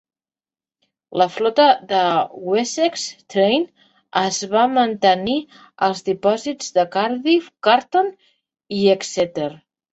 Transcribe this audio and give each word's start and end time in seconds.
La 1.21 1.25
flota 1.33 1.65
de 1.91 1.99
Wessex 2.53 3.03
Train 3.35 3.67
es 4.23 4.41
va 4.55 4.65
mantenir 4.79 5.37
als 5.91 6.03
dipòsits 6.11 6.75
de 6.81 6.89
Cardiff 6.99 7.55
Canton 7.71 8.15
i 8.83 8.85
Exeter. 8.99 9.51